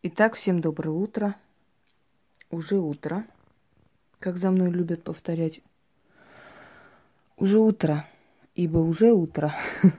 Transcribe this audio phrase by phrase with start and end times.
[0.00, 1.34] Итак, всем доброе утро.
[2.50, 3.26] Уже утро.
[4.20, 5.60] Как за мной любят повторять.
[7.36, 8.06] Уже утро,
[8.54, 9.54] ибо уже утро.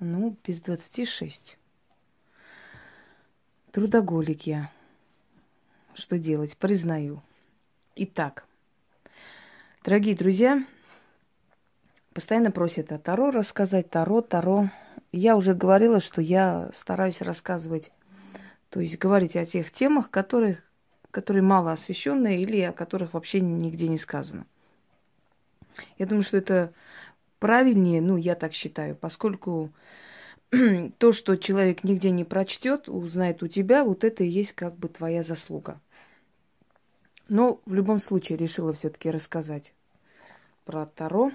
[0.00, 1.58] Ну, без двадцати шесть.
[3.72, 4.70] Трудоголик я.
[5.94, 6.56] Что делать?
[6.56, 7.20] Признаю.
[7.96, 8.44] Итак,
[9.84, 10.64] дорогие друзья,
[12.12, 13.90] постоянно просят о Таро рассказать.
[13.90, 14.70] Таро, Таро.
[15.10, 17.90] Я уже говорила, что я стараюсь рассказывать
[18.70, 20.62] то есть говорить о тех темах, которых,
[21.10, 24.46] которые мало освещенные или о которых вообще нигде не сказано.
[25.96, 26.72] Я думаю, что это
[27.38, 29.72] правильнее, ну, я так считаю, поскольку
[30.98, 34.88] то, что человек нигде не прочтет, узнает у тебя, вот это и есть как бы
[34.88, 35.80] твоя заслуга.
[37.28, 39.74] Но в любом случае решила все-таки рассказать
[40.64, 41.30] про Таро.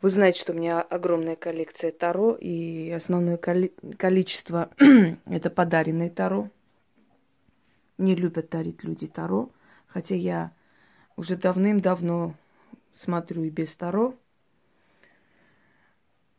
[0.00, 4.70] Вы знаете, что у меня огромная коллекция Таро, и основное коли- количество
[5.26, 6.50] это подаренные Таро.
[7.98, 9.50] Не любят дарить люди Таро,
[9.88, 10.52] хотя я
[11.16, 12.36] уже давным-давно
[12.92, 14.14] смотрю и без Таро.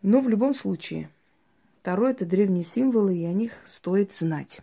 [0.02, 1.10] Но в любом случае,
[1.84, 4.62] Таро это древние символы, и о них стоит знать.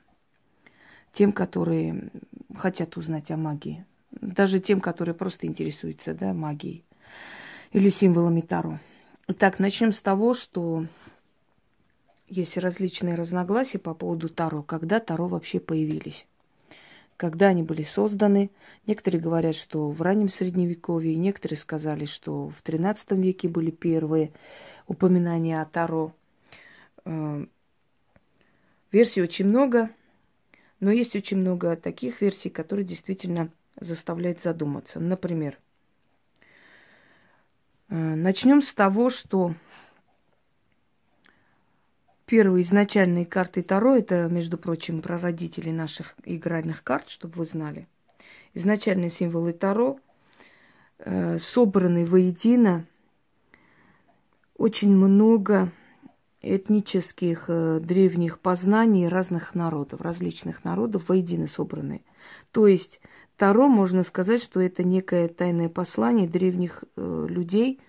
[1.12, 2.10] Тем, которые
[2.56, 3.84] хотят узнать о магии.
[4.10, 6.86] Даже тем, которые просто интересуются да, магией
[7.72, 8.78] или символами Таро.
[9.28, 10.86] Итак, начнем с того, что
[12.28, 14.62] есть различные разногласия по поводу Таро.
[14.62, 16.26] Когда Таро вообще появились?
[17.16, 18.50] Когда они были созданы?
[18.86, 24.32] Некоторые говорят, что в раннем Средневековье, некоторые сказали, что в XIII веке были первые
[24.86, 26.12] упоминания о Таро.
[27.04, 27.46] Э,
[28.92, 29.90] версий очень много,
[30.80, 35.00] но есть очень много таких версий, которые действительно заставляют задуматься.
[35.00, 35.58] Например,
[37.88, 39.54] Начнем с того, что
[42.26, 47.86] первые изначальные карты Таро, это, между прочим, прародители наших игральных карт, чтобы вы знали.
[48.54, 50.00] Изначальные символы Таро
[50.98, 52.86] э, собраны воедино
[54.56, 55.70] очень много
[56.42, 62.02] этнических э, древних познаний разных народов, различных народов воедино собраны.
[62.50, 63.00] То есть
[63.36, 67.80] Таро, можно сказать, что это некое тайное послание древних э, людей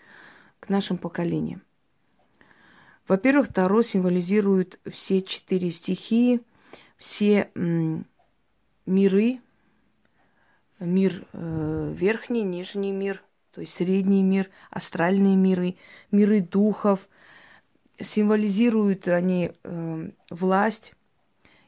[0.60, 1.62] к нашим поколениям.
[3.08, 6.42] Во-первых, Таро символизирует все четыре стихии,
[6.98, 8.06] все м,
[8.86, 9.40] миры,
[10.80, 15.78] мир э, верхний, нижний мир, то есть средний мир, астральные миры,
[16.12, 17.08] миры духов.
[18.00, 20.94] Символизируют они э, власть,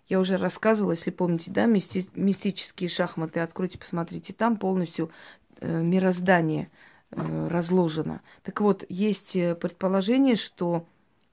[0.10, 5.12] я уже рассказывала, если помните, да, мисти- мистические шахматы, откройте, посмотрите, там полностью
[5.60, 6.70] э, мироздание
[7.12, 8.22] э, разложено.
[8.44, 10.86] Так вот, есть э, предположение, что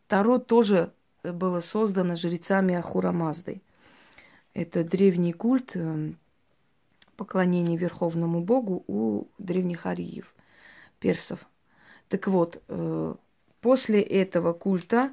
[0.08, 0.92] Таро тоже
[1.22, 3.62] было создано жрецами Ахура Маздой.
[4.52, 6.12] Это древний культ э,
[7.16, 10.34] поклонения Верховному Богу у древних ариев,
[10.98, 11.40] персов.
[12.08, 13.14] Так вот, э,
[13.62, 15.12] после этого культа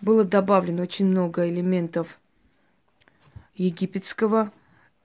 [0.00, 2.18] было добавлено очень много элементов
[3.54, 4.52] египетского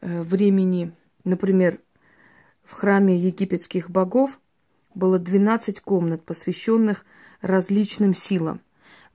[0.02, 0.92] э, времени.
[1.24, 1.80] Например,
[2.64, 4.40] в храме египетских богов
[4.96, 7.06] было 12 комнат, посвященных
[7.42, 8.62] различным силам.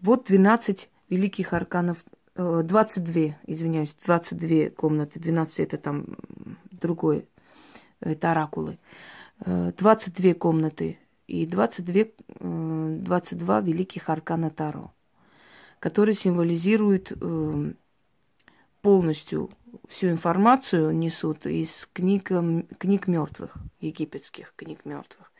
[0.00, 2.04] Вот 12 великих арканов,
[2.36, 6.16] 22, э, извиняюсь, 22 комнаты, 12 это там
[6.70, 7.26] другое,
[8.00, 8.78] это оракулы.
[9.44, 12.04] 22 э, комнаты и 22,
[12.38, 14.92] 22 великих аркана Таро
[15.84, 17.72] которые символизируют э,
[18.80, 19.50] полностью
[19.86, 22.32] всю информацию несут из книг,
[22.78, 25.30] книг мертвых, египетских книг мертвых.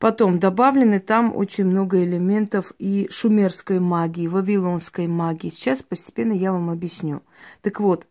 [0.00, 5.50] Потом добавлены там очень много элементов и шумерской магии, вавилонской магии.
[5.50, 7.22] Сейчас постепенно я вам объясню.
[7.62, 8.08] Так вот,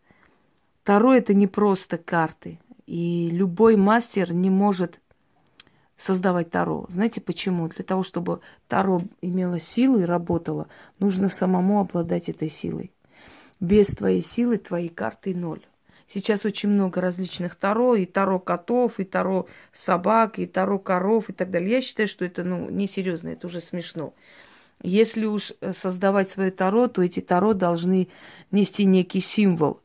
[0.82, 2.58] Таро это не просто карты.
[2.86, 4.98] И любой мастер не может
[5.96, 6.86] создавать Таро.
[6.88, 7.68] Знаете почему?
[7.68, 10.68] Для того, чтобы Таро имело силу и работало,
[10.98, 12.92] нужно самому обладать этой силой.
[13.60, 15.62] Без твоей силы твои карты ноль.
[16.12, 21.32] Сейчас очень много различных Таро, и Таро котов, и Таро собак, и Таро коров и
[21.32, 21.70] так далее.
[21.70, 24.12] Я считаю, что это ну, несерьезно, это уже смешно.
[24.82, 28.08] Если уж э, создавать свое Таро, то эти Таро должны
[28.50, 29.80] нести некий символ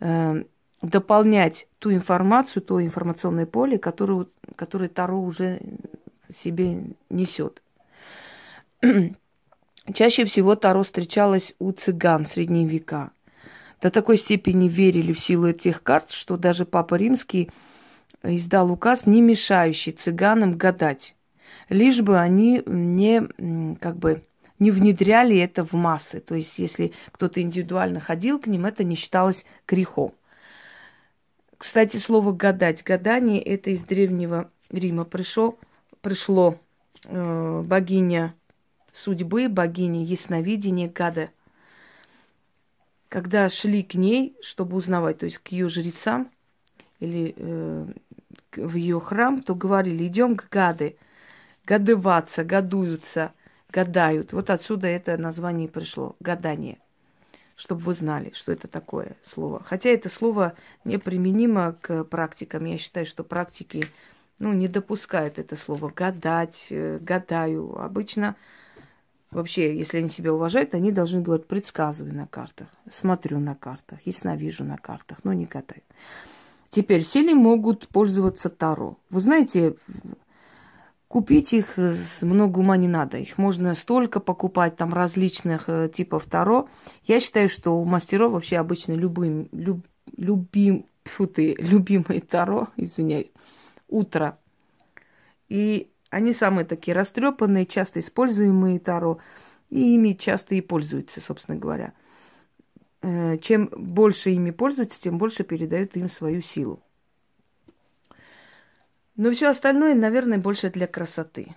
[0.00, 0.46] эм,
[0.82, 4.26] дополнять ту информацию, то информационное поле, которое,
[4.56, 5.60] которое Таро уже
[6.42, 7.62] себе несет.
[9.94, 13.10] Чаще всего Таро встречалось у цыган средние века.
[13.80, 17.50] До такой степени верили в силу этих карт, что даже Папа Римский
[18.22, 21.14] издал указ, не мешающий цыганам гадать,
[21.68, 24.22] лишь бы они не как бы
[24.58, 26.20] не внедряли это в массы.
[26.20, 30.12] То есть, если кто-то индивидуально ходил к ним, это не считалось грехом.
[31.58, 32.84] Кстати, слово гадать.
[32.84, 35.58] Гадание это из древнего Рима пришло,
[36.00, 36.56] пришло
[37.04, 38.34] э, богиня
[38.92, 41.30] судьбы, богиня ясновидения Гада.
[43.08, 46.30] Когда шли к ней, чтобы узнавать, то есть к ее жрецам
[47.00, 47.86] или э,
[48.54, 50.96] в ее храм, то говорили, идем к Гады,
[51.64, 53.32] гадываться, гадуются,
[53.70, 54.32] гадают.
[54.32, 56.78] Вот отсюда это название пришло, гадание
[57.58, 59.62] чтобы вы знали, что это такое слово.
[59.64, 62.64] Хотя это слово неприменимо к практикам.
[62.64, 63.84] Я считаю, что практики
[64.38, 67.76] ну, не допускают это слово гадать, э, гадаю.
[67.76, 68.36] Обычно
[69.32, 74.62] вообще, если они себя уважают, они должны говорить предсказываю на картах, смотрю на картах, ясновижу
[74.62, 75.82] на картах, но не гадаю.
[76.70, 78.98] Теперь все ли могут пользоваться Таро?
[79.10, 79.74] Вы знаете,
[81.08, 83.16] Купить их э, много ума не надо.
[83.16, 86.68] Их можно столько покупать, там различных э, типов таро.
[87.04, 93.32] Я считаю, что у мастеров вообще обычно любым, люб, любим, фу ты, любимые таро, извиняюсь,
[93.88, 94.38] утро.
[95.48, 99.18] И они самые такие растрепанные, часто используемые таро.
[99.70, 101.94] И ими часто и пользуются, собственно говоря.
[103.00, 106.82] Э, чем больше ими пользуются, тем больше передают им свою силу.
[109.18, 111.48] Но все остальное, наверное, больше для красоты.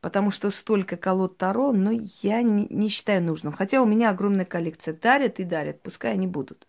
[0.00, 1.90] Потому что столько колод Таро, но
[2.22, 3.52] я не, не считаю нужным.
[3.52, 4.94] Хотя у меня огромная коллекция.
[4.94, 6.66] Дарят и дарят, пускай они будут.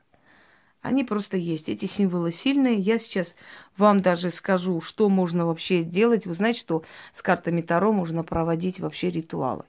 [0.81, 1.69] Они просто есть.
[1.69, 2.75] Эти символы сильные.
[2.75, 3.35] Я сейчас
[3.77, 6.25] вам даже скажу, что можно вообще делать.
[6.25, 6.83] Вы знаете, что
[7.13, 9.63] с картами Таро можно проводить вообще ритуалы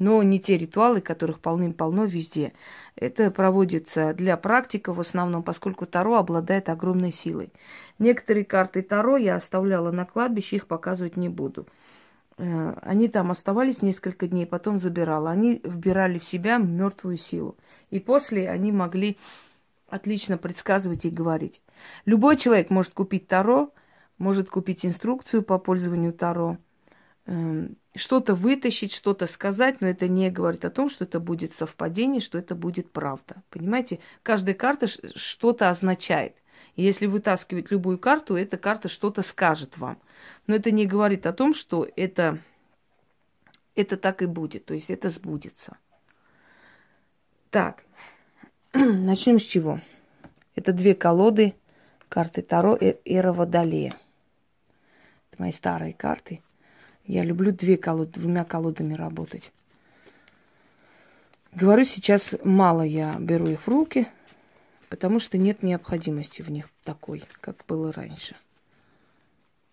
[0.00, 2.54] но не те ритуалы, которых полным-полно везде.
[2.96, 7.52] Это проводится для практиков в основном, поскольку Таро обладает огромной силой.
[7.98, 11.66] Некоторые карты Таро я оставляла на кладбище, их показывать не буду.
[12.38, 15.30] Э, они там оставались несколько дней, потом забирала.
[15.30, 17.56] Они вбирали в себя мертвую силу.
[17.90, 19.18] И после они могли
[19.90, 21.60] отлично предсказывать и говорить.
[22.04, 23.72] Любой человек может купить Таро,
[24.18, 26.58] может купить инструкцию по пользованию Таро–
[27.30, 32.20] Эм, что-то вытащить, что-то сказать, но это не говорит о том, что это будет совпадение,
[32.20, 33.42] что это будет правда.
[33.50, 36.34] Понимаете, каждая карта что-то означает.
[36.74, 39.98] Если вытаскивать любую карту, эта карта что-то скажет вам.
[40.48, 42.38] Но это не говорит о том, что это,
[43.76, 45.76] это так и будет, то есть это сбудется.
[47.50, 47.84] Так,
[48.74, 49.80] начнем с чего?
[50.54, 51.54] Это две колоды
[52.08, 53.94] карты Таро и Эра Водолея.
[55.30, 56.42] Это мои старые карты–
[57.10, 59.52] я люблю две колоды, двумя колодами работать.
[61.52, 64.06] Говорю, сейчас мало я беру их в руки,
[64.88, 68.36] потому что нет необходимости в них такой, как было раньше.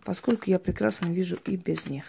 [0.03, 2.05] Поскольку я прекрасно вижу и без них.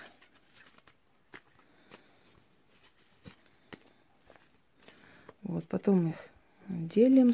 [5.42, 6.16] Вот, потом их
[6.68, 7.32] делим.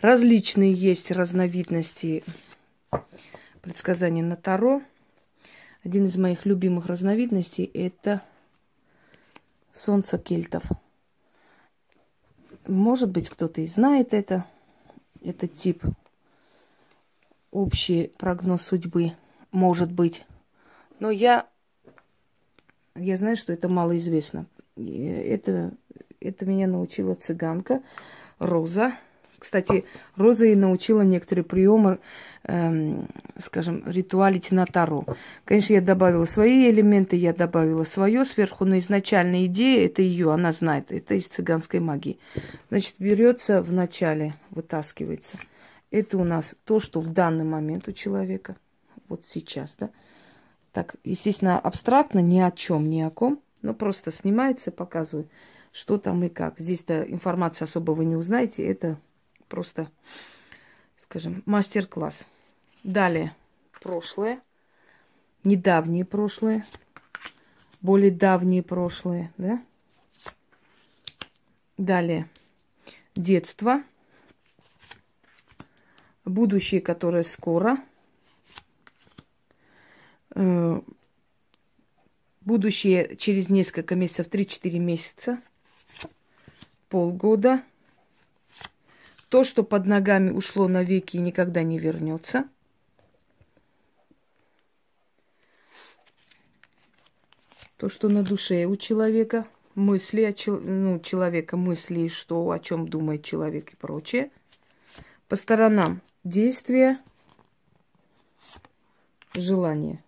[0.00, 2.24] Различные есть разновидности
[3.62, 4.82] предсказаний на Таро.
[5.84, 8.22] Один из моих любимых разновидностей– это
[9.72, 10.64] солнце кельтов.
[12.66, 14.44] Может быть, кто-то и знает это,
[15.22, 15.84] этот тип.
[17.52, 19.12] Общий прогноз судьбы,
[19.52, 20.26] может быть.
[20.98, 21.46] Но я,
[22.96, 24.46] я знаю, что это малоизвестно.
[24.76, 25.72] Это,
[26.20, 27.82] это меня научила цыганка
[28.38, 28.92] Роза–
[29.38, 29.84] кстати,
[30.16, 31.98] Роза и научила некоторые приемы,
[32.44, 35.04] эм, скажем, ритуалити на Таро.
[35.44, 40.52] Конечно, я добавила свои элементы, я добавила свое сверху, но изначальная идея это ее, она
[40.52, 42.18] знает, это из цыганской магии.
[42.70, 45.38] Значит, берется в начале, вытаскивается.
[45.90, 48.56] Это у нас то, что в данный момент у человека,
[49.08, 49.90] вот сейчас, да.
[50.72, 55.28] Так, естественно, абстрактно, ни о чем, ни о ком, но просто снимается, показываю,
[55.76, 56.58] что там и как.
[56.58, 58.98] Здесь-то информации особо вы не узнаете, это
[59.46, 59.90] просто,
[61.02, 62.24] скажем, мастер-класс.
[62.82, 63.36] Далее,
[63.82, 64.40] прошлое,
[65.44, 66.64] недавнее прошлое,
[67.82, 69.62] более давнее прошлое, да?
[71.76, 72.26] Далее,
[73.14, 73.82] детство,
[76.24, 77.76] будущее, которое скоро,
[80.34, 80.80] э,
[82.40, 85.42] будущее через несколько месяцев, 3-4 месяца,
[86.88, 87.62] полгода–
[89.28, 92.48] то, что под ногами ушло навеки и никогда не вернется.
[97.76, 103.24] То, что на душе у человека, мысли о ну, человека, мысли, что, о чем думает
[103.24, 104.30] человек и прочее.
[105.28, 107.00] По сторонам действия,
[109.34, 110.02] желания.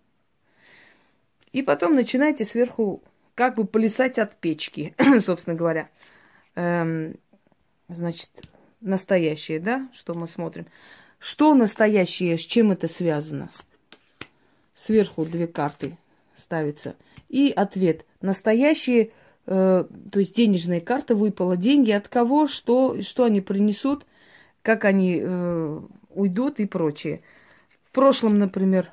[1.51, 3.03] И потом начинайте сверху
[3.35, 5.89] как бы плясать от печки, собственно говоря.
[6.59, 7.15] Эм,
[7.87, 8.29] значит,
[8.81, 10.65] настоящее, да, что мы смотрим.
[11.17, 13.49] Что настоящее, с чем это связано?
[14.75, 15.97] Сверху две карты
[16.35, 16.95] ставятся.
[17.29, 18.05] И ответ.
[18.19, 19.11] Настоящие,
[19.45, 21.55] э, то есть денежная карта выпала.
[21.55, 24.05] Деньги от кого, что, что они принесут,
[24.61, 27.21] как они э, уйдут и прочее.
[27.85, 28.89] В прошлом, например,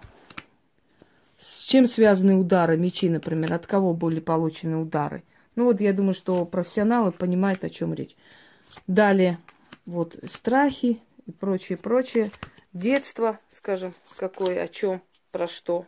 [1.37, 5.25] с чем связаны удары, мечи, например, от кого были получены удары.
[5.57, 8.15] Ну вот я думаю, что профессионалы понимают, о чем речь.
[8.87, 9.39] Далее,
[9.87, 12.31] вот страхи и прочее, прочее.
[12.73, 15.01] Детство, скажем, какое, о чем,
[15.33, 15.87] про что.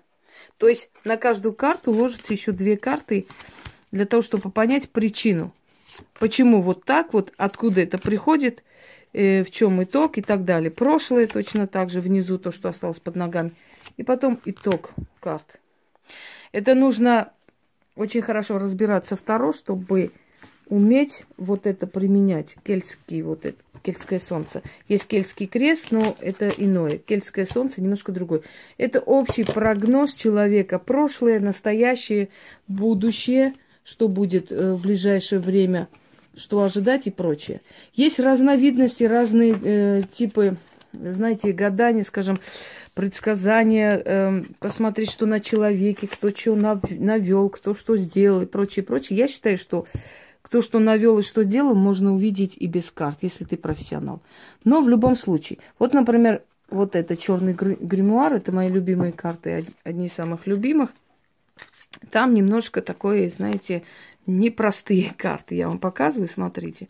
[0.56, 3.26] То есть на каждую карту ложится еще две карты
[3.92, 5.52] для того, чтобы понять причину.
[6.18, 8.62] Почему вот так вот, откуда это приходит,
[9.12, 10.70] э, в чем итог и так далее.
[10.70, 13.52] Прошлое точно так же, внизу то, что осталось под ногами.
[13.96, 15.60] И потом итог карт.
[16.52, 17.32] Это нужно
[17.98, 20.12] очень хорошо разбираться в Таро, чтобы
[20.68, 22.56] уметь вот это применять.
[22.64, 24.62] Кельтский вот это, кельтское солнце.
[24.88, 26.98] Есть кельтский крест, но это иное.
[26.98, 28.42] Кельтское солнце немножко другое.
[28.76, 30.78] Это общий прогноз человека.
[30.78, 32.28] Прошлое, настоящее,
[32.68, 35.88] будущее, что будет э, в ближайшее время,
[36.36, 37.62] что ожидать и прочее.
[37.94, 40.56] Есть разновидности, разные э, типы,
[41.02, 42.38] знаете, гадания, скажем,
[42.94, 49.18] предсказания, э, посмотреть, что на человеке, кто что навел, кто что сделал и прочее, прочее.
[49.18, 49.86] Я считаю, что
[50.42, 54.22] кто что навел и что делал, можно увидеть и без карт, если ты профессионал.
[54.64, 60.06] Но в любом случае, вот, например, вот это черный гримуар, это мои любимые карты, одни
[60.06, 60.90] из самых любимых.
[62.10, 63.82] Там немножко такое, знаете,
[64.26, 65.54] непростые карты.
[65.54, 66.88] Я вам показываю, смотрите.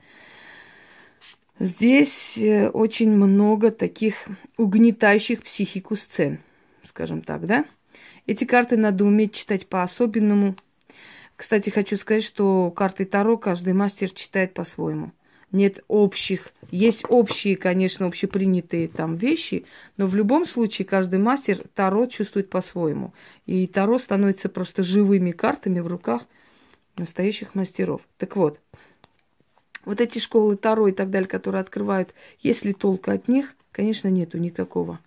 [1.61, 6.38] Здесь э, очень много таких угнетающих психику сцен,
[6.85, 7.65] скажем так, да?
[8.27, 10.55] Эти карты надо уметь читать по-особенному,
[11.38, 15.12] кстати, хочу сказать, что карты Таро каждый мастер читает по-своему.
[15.53, 19.65] Нет общих, есть общие, конечно, общепринятые там вещи,
[19.97, 23.15] но в любом случае каждый мастер Таро чувствует по-своему.
[23.47, 26.23] И Таро становится просто живыми картами в руках
[26.97, 28.00] настоящих мастеров.
[28.19, 28.61] Так вот,
[29.88, 33.57] вот эти школы Таро и так далее, которые открывают, есть ли толк от них?
[33.73, 35.00] Конечно, нету никакого.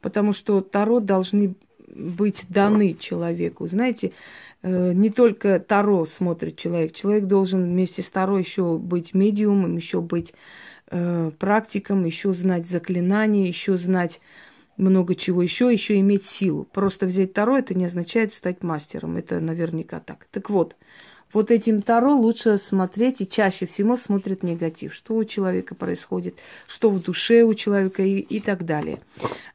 [0.00, 1.54] Потому что Таро должны
[1.86, 3.66] быть даны человеку.
[3.66, 4.12] Знаете,
[4.62, 6.92] Э, не только Таро смотрит человек.
[6.92, 10.34] Человек должен вместе с Таро еще быть медиумом, еще быть
[10.90, 14.20] э, практиком, еще знать заклинания, еще знать
[14.76, 16.64] много чего еще, еще иметь силу.
[16.64, 19.16] Просто взять Таро это не означает стать мастером.
[19.16, 20.26] Это наверняка так.
[20.30, 20.76] Так вот,
[21.32, 24.94] вот этим Таро лучше смотреть, и чаще всего смотрит негатив.
[24.94, 29.00] Что у человека происходит, что в душе у человека и, и так далее.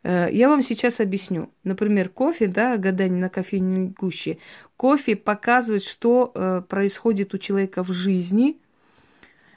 [0.03, 1.49] Э, я вам сейчас объясню.
[1.63, 4.37] Например, кофе, да, гадание на кофейной гуще.
[4.77, 8.57] Кофе показывает, что э, происходит у человека в жизни,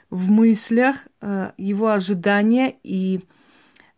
[0.09, 3.19] в мыслях, э, его ожидания и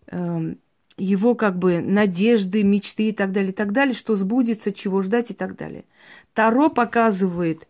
[0.08, 0.58] эм,
[0.98, 5.32] его как бы надежды, мечты и так далее, и так далее, что сбудется, чего ждать
[5.32, 5.86] и так далее.
[6.34, 7.69] Таро показывает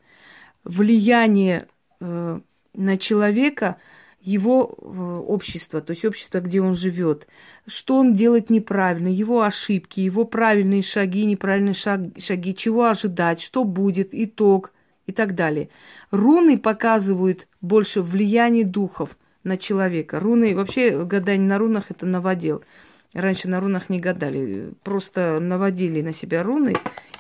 [0.70, 1.68] влияние
[2.00, 2.40] э,
[2.76, 3.78] на человека
[4.22, 7.28] его э, общество, то есть общество, где он живет,
[7.68, 13.64] что он делает неправильно, его ошибки, его правильные шаги, неправильные шаг, шаги, чего ожидать, что
[13.64, 14.74] будет, итог
[15.08, 15.70] и так далее.
[16.12, 20.20] Руны показывают больше влияние духов на человека.
[20.20, 22.62] Руны, вообще гадание на рунах это новодел.
[23.14, 26.76] Раньше на рунах не гадали, просто наводили на себя руны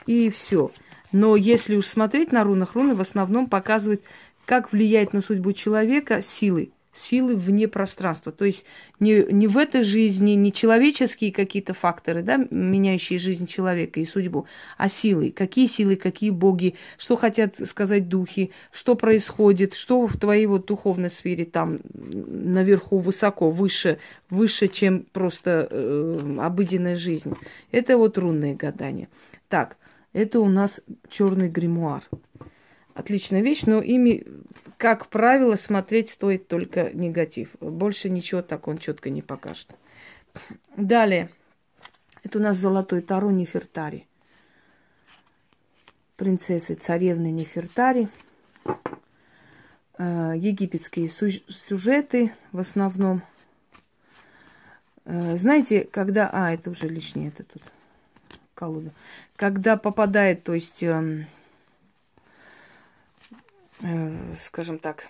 [0.05, 0.71] и все.
[1.11, 4.01] Но если уж смотреть на рунах, руны в основном показывают,
[4.45, 8.31] как влияет на судьбу человека силы, силы вне пространства.
[8.31, 8.65] То есть
[8.99, 14.45] не, не в этой жизни, не человеческие какие-то факторы, да, меняющие жизнь человека и судьбу,
[14.77, 15.31] а силы.
[15.31, 21.09] Какие силы, какие боги, что хотят сказать духи, что происходит, что в твоей вот духовной
[21.09, 23.99] сфере там наверху высоко, выше,
[24.29, 27.33] выше, чем просто э, обыденная жизнь.
[27.71, 29.09] Это вот рунные гадания.
[29.47, 29.77] Так,
[30.19, 32.03] это у нас черный гримуар.
[32.93, 34.25] Отличная вещь, но ими,
[34.77, 37.51] как правило, смотреть стоит только негатив.
[37.61, 39.75] Больше ничего так он четко не покажет.
[40.75, 41.29] Далее.
[42.23, 44.07] Это у нас золотой таро Нефертари.
[46.17, 48.09] Принцессы, царевны Нефертари.
[49.97, 53.21] Э, египетские сюжеты в основном.
[55.05, 56.29] Э, знаете, когда...
[56.33, 57.63] А, это уже лишнее, это тут
[58.59, 58.91] колоду.
[59.37, 61.25] Когда попадает, то есть, э,
[63.81, 65.07] э, скажем так,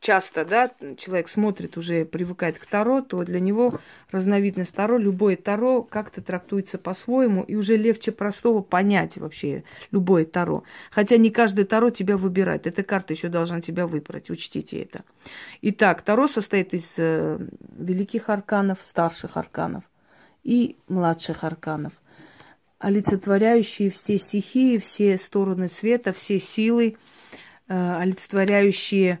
[0.00, 5.82] часто, да, человек смотрит, уже привыкает к Таро, то для него разновидность Таро, любое Таро
[5.82, 10.62] как-то трактуется по-своему, и уже легче простого понять вообще любое Таро.
[10.90, 12.66] Хотя не каждый Таро тебя выбирает.
[12.66, 15.04] Эта карта еще должна тебя выбрать, учтите это.
[15.62, 17.38] Итак, Таро состоит из э,
[17.76, 19.84] великих арканов, старших арканов
[20.44, 21.92] и младших арканов,
[22.78, 26.96] олицетворяющие все стихии, все стороны света, все силы,
[27.68, 29.20] э, олицетворяющие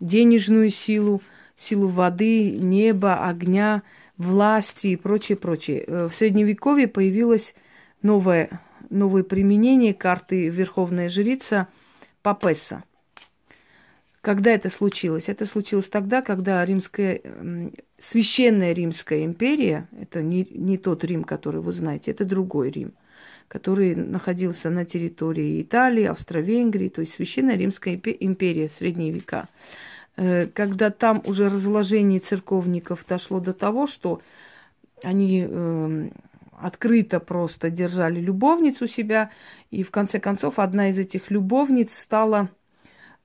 [0.00, 1.22] денежную силу,
[1.56, 3.82] силу воды, неба, огня,
[4.16, 5.84] власти и прочее, прочее.
[5.86, 7.54] Э, в Средневековье появилось
[8.02, 11.68] новое, новое применение карты Верховная Жрица
[12.22, 12.84] Папесса.
[14.24, 15.28] Когда это случилось?
[15.28, 17.20] Это случилось тогда, когда римская,
[18.00, 22.94] священная Римская империя, это не, не тот Рим, который вы знаете, это другой Рим,
[23.48, 29.48] который находился на территории Италии, Австро-Венгрии, то есть священная Римская империя, средние века.
[30.16, 34.22] Э, когда там уже разложение церковников дошло до того, что
[35.02, 36.08] они э,
[36.52, 39.30] открыто просто держали любовницу себя,
[39.70, 42.48] и в конце концов одна из этих любовниц стала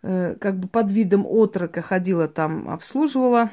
[0.01, 3.51] как бы под видом отрока ходила там, обслуживала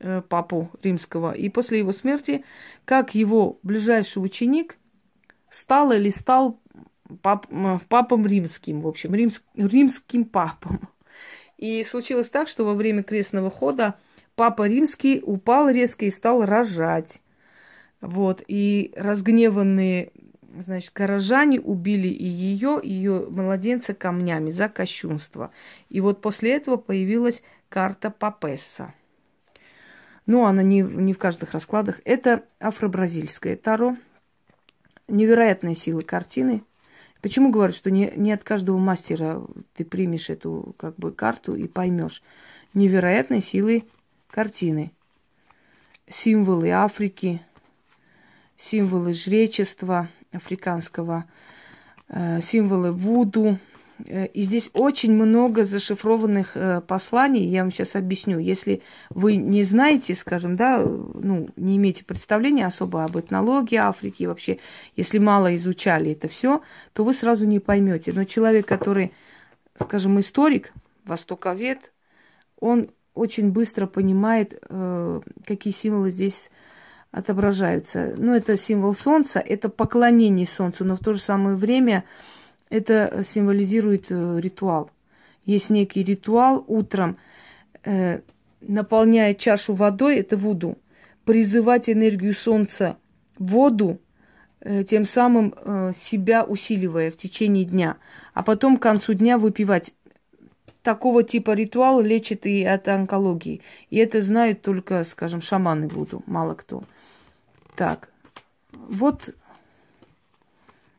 [0.00, 2.44] э, папу римского, и после его смерти,
[2.84, 4.76] как его ближайший ученик,
[5.50, 6.60] стал или стал
[7.22, 7.46] пап,
[7.88, 10.88] папом римским, в общем, римск, римским папом.
[11.58, 13.94] И случилось так, что во время крестного хода
[14.34, 17.20] папа римский упал резко и стал рожать.
[18.02, 20.12] Вот, и разгневанные,
[20.60, 25.50] значит, горожане убили и ее, и ее младенца камнями за кощунство.
[25.88, 28.94] И вот после этого появилась карта Папесса.
[30.26, 32.00] Ну, она не, не в каждых раскладах.
[32.04, 33.96] Это афро-бразильское таро.
[35.08, 36.62] Невероятная сила картины–
[37.26, 39.42] Почему говорю, что не, не от каждого мастера
[39.74, 42.22] ты примешь эту как бы карту и поймешь
[42.72, 43.82] невероятной силы
[44.30, 44.92] картины.
[46.08, 47.42] Символы Африки,
[48.56, 51.24] символы жречества африканского,
[52.08, 53.58] э, символы Вуду,
[54.04, 57.46] Э, и здесь очень много зашифрованных э, посланий.
[57.46, 58.38] Я вам сейчас объясню.
[58.38, 64.58] Если вы не знаете, скажем, да, ну, не имеете представления особо об этнологии Африки вообще,
[64.96, 68.12] если мало изучали это все, то вы сразу не поймете.
[68.12, 69.12] Но человек, который,
[69.78, 70.72] скажем, историк,
[71.04, 71.92] востоковед,
[72.58, 74.60] он очень быстро понимает,
[75.46, 76.50] какие символы здесь
[77.16, 78.14] отображаются.
[78.18, 82.04] Ну, это символ солнца, это поклонение солнцу, но в то же самое время
[82.68, 84.90] это символизирует э, ритуал.
[85.46, 87.16] Есть некий ритуал утром,
[87.84, 88.20] э,
[88.60, 90.76] наполняя чашу водой, это вуду,
[91.24, 92.98] призывать энергию солнца
[93.38, 93.98] в воду,
[94.60, 95.54] э, тем самым
[95.96, 97.96] себя усиливая в течение дня,
[98.34, 99.94] а потом к концу дня выпивать.
[100.82, 103.62] Такого типа ритуал лечит и от онкологии.
[103.88, 106.84] И это знают только, скажем, шаманы Вуду, мало кто.
[107.76, 108.08] Так,
[108.72, 109.34] вот,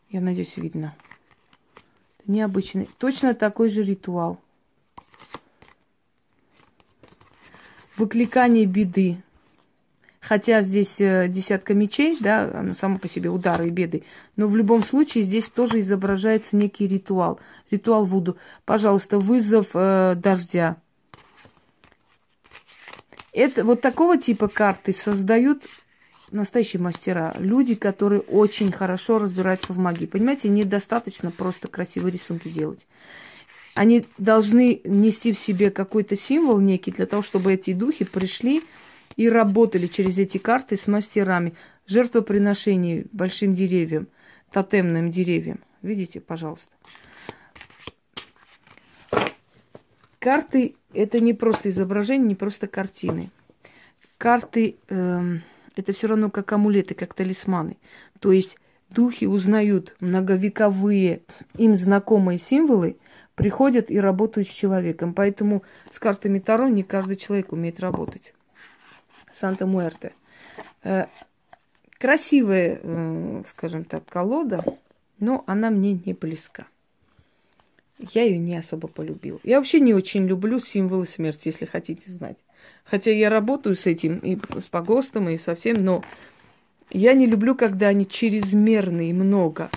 [0.09, 0.95] я надеюсь, видно
[2.27, 2.89] необычный.
[2.97, 4.39] Точно такой же ритуал.
[7.95, 9.23] Выкликание беды.
[10.19, 14.03] Хотя здесь э, десятка мечей, да, оно само по себе удары и беды.
[14.35, 17.39] Но в любом случае здесь тоже изображается некий ритуал.
[17.71, 18.37] Ритуал Вуду.
[18.65, 20.77] Пожалуйста, вызов э, дождя.
[23.31, 25.63] Это вот такого типа карты создают
[26.31, 30.05] настоящие мастера, люди, которые очень хорошо разбираются в магии.
[30.05, 32.85] Понимаете, недостаточно просто красивые рисунки делать.
[33.75, 38.63] Они должны нести в себе какой-то символ некий для того, чтобы эти духи пришли
[39.15, 41.53] и работали через эти карты с мастерами.
[41.85, 44.07] Жертвоприношений большим деревьям,
[44.51, 45.59] тотемным деревьям.
[45.81, 46.73] Видите, пожалуйста.
[50.19, 53.29] Карты– это не просто изображение, не просто картины.
[54.17, 55.43] Карты эм,
[55.77, 57.77] это все равно как амулеты, как талисманы.
[58.19, 58.57] То есть
[58.89, 61.21] духи узнают многовековые
[61.57, 62.97] им знакомые символы,
[63.35, 65.13] приходят и работают с человеком.
[65.13, 68.33] Поэтому с картами Таро не каждый человек умеет работать.
[69.31, 70.13] Санта-Муэрте.
[70.83, 71.05] Э,
[71.97, 74.63] красивая, скажем так, колода,
[75.19, 76.65] но она мне не близка.
[78.13, 79.39] Я ее не особо полюбила.
[79.43, 82.37] Я вообще не очень люблю символы смерти, если хотите знать.
[82.89, 86.03] Хотя я работаю с этим и с погостом, и со всем, но
[86.89, 89.69] я не люблю, когда они чрезмерные, много.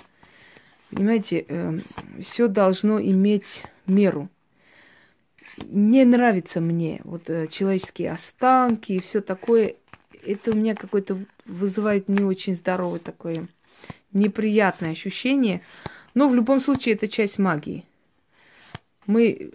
[0.91, 1.83] Понимаете, э, эм,
[2.21, 4.29] все должно иметь меру.
[5.65, 9.75] Не нравится мне вот э, человеческие останки и все такое.
[10.25, 13.49] Это у меня какое-то вызывает не очень здоровое такое
[14.13, 15.63] неприятное ощущение.
[16.15, 17.85] Но в любом случае это часть магии.
[19.11, 19.53] Мы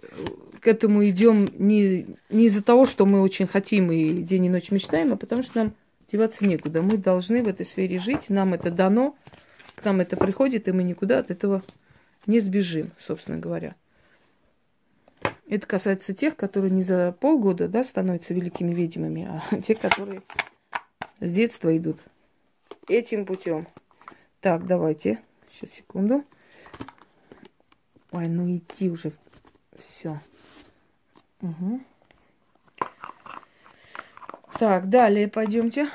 [0.60, 4.70] к этому идем не, не из-за того, что мы очень хотим и день и ночь
[4.70, 5.74] мечтаем, а потому что нам
[6.10, 6.82] деваться некуда.
[6.82, 9.16] Мы должны в этой сфере жить, нам это дано,
[9.74, 11.62] к нам это приходит, и мы никуда от этого
[12.26, 13.74] не сбежим, собственно говоря.
[15.48, 20.22] Это касается тех, которые не за полгода да, становятся великими ведьмами, а те, которые
[21.20, 21.98] с детства идут
[22.88, 23.68] этим путем.
[24.40, 25.20] Так, давайте.
[25.52, 26.24] Сейчас, секунду.
[28.12, 29.12] Ой, ну иди уже.
[29.78, 30.20] Все.
[31.40, 31.80] Угу.
[34.58, 35.90] Так, далее пойдемте.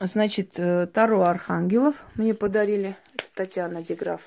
[0.00, 2.96] Значит, э, Таро Архангелов мне подарили.
[3.34, 4.22] Татьяна Деграф.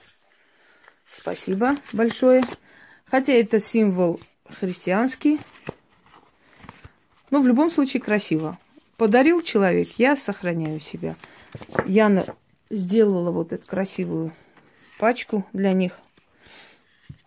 [1.12, 2.44] Спасибо большое.
[3.06, 5.40] Хотя это символ христианский.
[7.32, 8.58] Но в любом случае красиво.
[8.98, 11.16] Подарил человек, я сохраняю себя.
[11.86, 12.26] Яна
[12.70, 14.32] сделала вот эту красивую
[15.00, 16.00] пачку для них.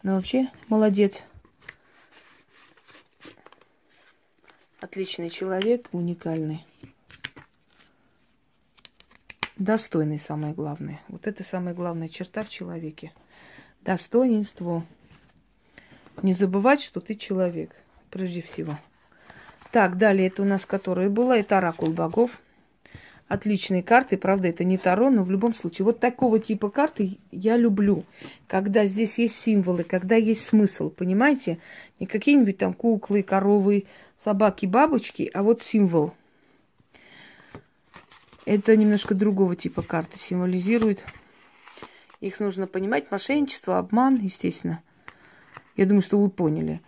[0.06, 1.24] Ну, вообще, молодец.
[4.78, 6.64] Отличный человек, уникальный.
[9.56, 11.00] Достойный, самое главное.
[11.08, 13.12] Вот это самая главная черта в человеке.
[13.80, 14.86] Достоинство.
[16.22, 17.74] Не забывать, что ты человек,
[18.12, 18.78] прежде всего.
[19.72, 22.40] Так, далее это у нас которая была, это оракул богов.
[23.28, 25.84] Отличные карты, правда, это не Таро, но в любом случае.
[25.84, 28.04] Вот такого типа карты я люблю.
[28.46, 31.58] Когда здесь есть символы, когда есть смысл, понимаете?
[31.98, 33.86] Не какие-нибудь там куклы, коровы,
[34.16, 36.14] собаки, бабочки, а вот символ.
[38.44, 41.04] Это немножко другого типа карты символизирует.
[42.20, 43.10] Их нужно понимать.
[43.10, 44.82] Мошенничество, обман, естественно.
[45.76, 46.80] Я думаю, что вы поняли.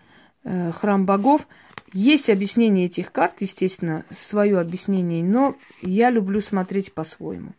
[0.51, 1.47] Э, храм богов–
[1.93, 7.53] есть объяснение этих карт, естественно, свое объяснение, но я люблю смотреть по-своему.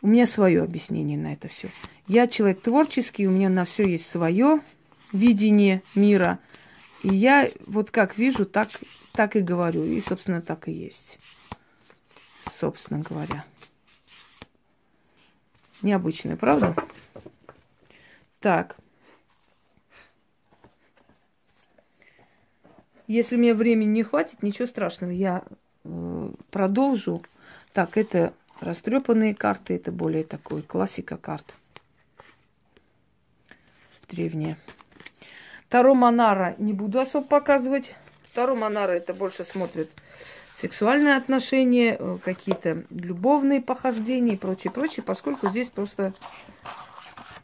[0.00, 1.68] У меня свое объяснение на это все.
[2.06, 4.60] Я человек творческий, у меня на все есть свое
[5.12, 6.38] видение мира.
[7.02, 8.68] И я вот как вижу, так,
[9.12, 9.84] так и говорю.
[9.84, 11.18] И, собственно, так и есть.
[12.58, 13.44] Собственно говоря.
[15.82, 16.74] Необычное, правда?
[18.40, 18.76] Так.
[23.06, 25.42] Если мне времени не хватит, ничего страшного, я
[25.84, 27.22] э, продолжу.
[27.72, 31.54] Так, это растрепанные карты, это более такой классика карт.
[34.08, 34.56] Древняя.
[35.68, 37.94] Таро Монара не буду особо показывать.
[38.32, 39.90] Таро Монара это больше смотрит
[40.54, 46.14] сексуальные отношения, э, какие-то любовные похождения и прочее, прочее, поскольку здесь просто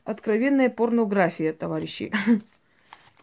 [0.05, 2.13] откровенная порнография, товарищи.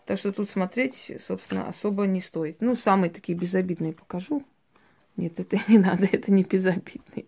[0.08, 2.62] Так что тут смотреть, собственно, особо не стоит.
[2.62, 4.42] Ну, самые такие безобидные покажу.
[5.18, 7.26] Нет, это не надо, это не безобидные.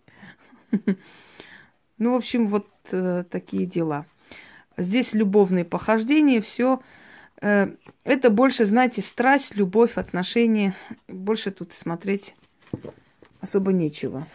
[1.98, 4.06] Ну, в общем, вот э, такие дела.
[4.78, 6.80] Здесь любовные похождения, все.
[7.42, 7.68] Э,
[8.04, 10.74] это больше, знаете, страсть, любовь, отношения.
[11.06, 12.34] Больше тут смотреть
[13.42, 14.26] особо нечего.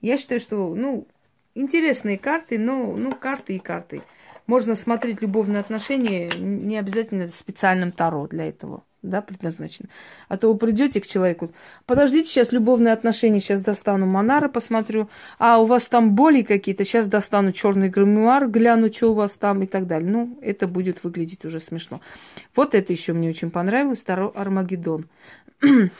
[0.00, 1.08] Я считаю, что, ну,
[1.56, 4.02] интересные карты, но, ну, карты и карты.
[4.48, 9.90] Можно смотреть любовные отношения, не обязательно специальным таро для этого, да, предназначено.
[10.28, 11.52] А то вы придете к человеку,
[11.84, 17.06] подождите, сейчас любовные отношения, сейчас достану Монара, посмотрю, а у вас там боли какие-то, сейчас
[17.08, 20.10] достану черный гримуар, гляну, что у вас там и так далее.
[20.10, 22.00] Ну, это будет выглядеть уже смешно.
[22.56, 25.04] Вот это еще мне очень понравилось, Таро Армагеддон.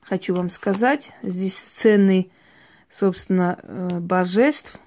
[0.00, 2.30] Хочу вам сказать, здесь сцены,
[2.90, 4.78] собственно, э, божеств.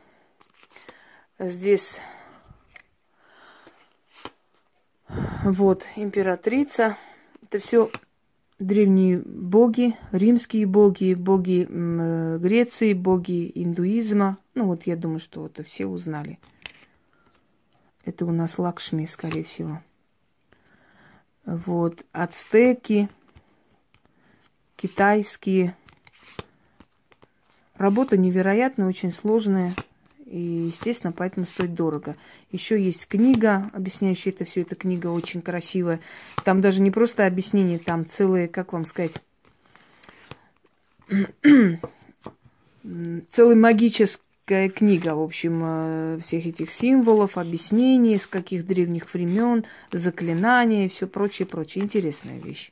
[1.37, 1.99] Здесь
[5.43, 6.97] Вот, императрица.
[7.41, 7.91] Это все
[8.59, 14.37] древние боги, римские боги, боги э, Греции, боги индуизма.
[14.55, 16.39] Ну вот я думаю, что это все узнали.
[18.05, 19.81] Это у нас Лакшми, скорее всего.
[21.45, 23.09] Вот, ацтеки,
[24.75, 25.75] китайские.
[27.75, 29.73] Работа невероятно, очень сложная.
[30.33, 32.15] И, естественно, поэтому стоит дорого.
[32.51, 34.61] Еще есть книга, объясняющая это все.
[34.61, 35.99] Эта книга очень красивая.
[36.43, 39.11] Там даже не просто объяснение, там целые, как вам сказать,
[43.29, 50.87] целая магическая книга, в общем, э, всех этих символов, объяснений, с каких древних времен, заклинания
[50.87, 51.83] и все прочее, прочее.
[51.83, 52.71] Интересная вещь.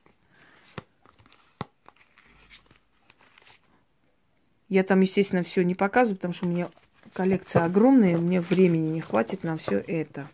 [4.67, 6.71] Я там, естественно, все не показываю, потому что у меня
[7.13, 10.27] коллекция огромная, мне времени не хватит на все это.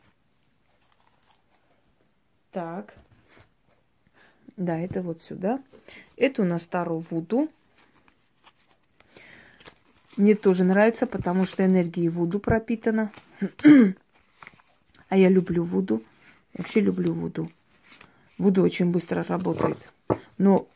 [2.52, 2.94] Так.
[4.56, 5.62] Да, это вот сюда.
[6.16, 7.50] Это у нас Таро Вуду.
[10.18, 13.12] Мне тоже нравится, потому что энергия Вуду пропитана.
[15.10, 16.02] а я люблю Вуду.
[16.56, 17.52] Вообще люблю Вуду.
[18.40, 19.78] Вуду очень быстро работает.
[20.40, 20.68] Но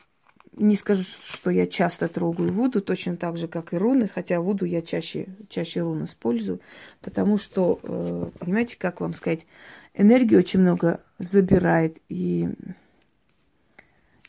[0.56, 4.66] не скажу, что я часто трогаю Вуду, точно так же, как и руны, хотя Вуду
[4.66, 6.60] я чаще, чаще рун использую,
[7.02, 9.46] потому что, э, понимаете, как вам сказать,
[9.94, 12.50] энергии очень много забирает и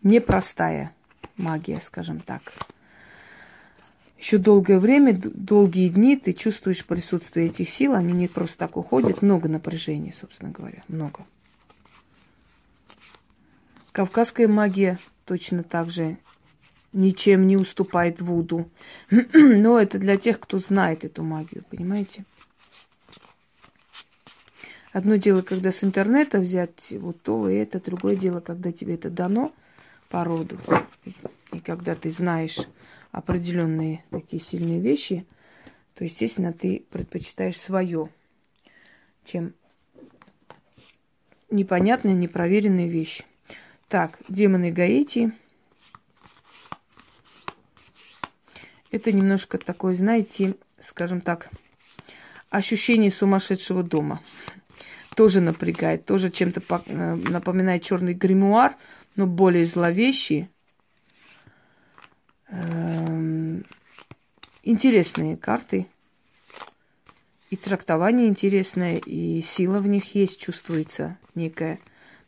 [0.02, 0.94] непростая
[1.36, 2.52] магия, скажем так.
[4.18, 9.20] Еще долгое время, долгие дни ты чувствуешь присутствие этих сил, они не просто так уходят,
[9.20, 11.26] много напряжения, собственно говоря, много.
[13.92, 16.16] Кавказская магия точно так же
[16.92, 18.70] ничем не уступает Вуду.
[19.10, 22.24] Но это для тех, кто знает эту магию, понимаете?
[24.92, 29.08] Одно дело, когда с интернета взять вот то и это, другое дело, когда тебе это
[29.10, 29.52] дано
[30.08, 30.58] по роду.
[31.52, 32.58] И когда ты знаешь
[33.10, 35.26] определенные такие сильные вещи,
[35.94, 38.08] то, естественно, ты предпочитаешь свое,
[39.24, 39.54] чем
[41.50, 43.24] непонятные, непроверенные вещи.
[43.92, 45.32] Так, демоны Гаити.
[48.90, 51.50] Это немножко такое, знаете, скажем так,
[52.48, 54.22] ощущение сумасшедшего дома.
[55.14, 58.78] Тоже напрягает, тоже чем-то э, напоминает черный гримуар,
[59.14, 60.48] но более зловещий.
[62.48, 63.66] Эм,
[64.62, 65.86] интересные карты.
[67.50, 71.78] И трактование интересное, и сила в них есть, чувствуется некая.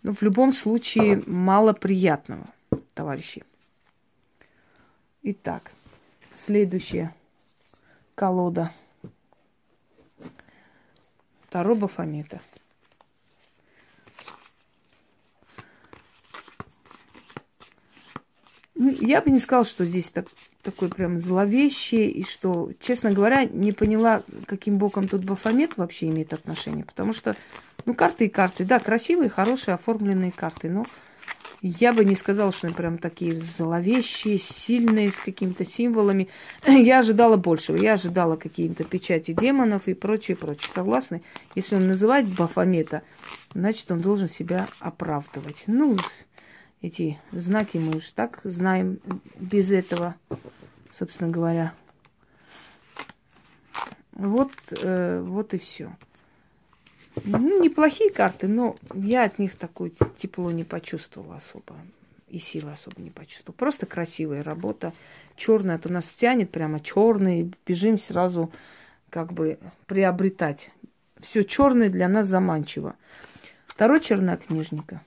[0.04, 2.46] Но в любом случае мало приятного,
[2.92, 3.42] товарищи.
[5.22, 5.72] Итак,
[6.36, 7.14] следующая
[8.14, 8.70] колода.
[11.48, 12.42] Таро Бафомета.
[18.74, 20.26] Ну, я бы не сказала, что здесь так,
[20.64, 26.32] такой прям зловещий, и что, честно говоря, не поняла, каким боком тут Бафомет вообще имеет
[26.32, 26.84] отношение.
[26.84, 27.36] Потому что
[27.84, 30.86] ну, карты и карты, да, красивые, хорошие, оформленные карты, но
[31.66, 36.28] я бы не сказала, что они прям такие зловещие, сильные, с какими-то символами.
[36.66, 37.76] Я ожидала большего.
[37.76, 40.70] Я ожидала какие-то печати демонов и прочее, прочее.
[40.74, 41.22] Согласны?
[41.54, 43.02] Если он называет Бафомета,
[43.54, 45.64] значит, он должен себя оправдывать.
[45.66, 45.96] Ну,
[46.84, 49.00] эти знаки мы уж так знаем
[49.36, 50.16] без этого,
[50.92, 51.72] собственно говоря.
[54.12, 55.96] Вот, э, вот и все.
[57.24, 61.74] Ну, неплохие карты, но я от них такое тепло не почувствовала особо.
[62.28, 63.56] И силы особо не почувствовала.
[63.56, 64.92] Просто красивая работа.
[65.36, 67.54] Черная, то нас тянет прямо черный.
[67.66, 68.52] Бежим сразу
[69.08, 70.70] как бы приобретать.
[71.22, 72.94] Все черное для нас заманчиво.
[73.66, 75.00] Второй чернокнижника.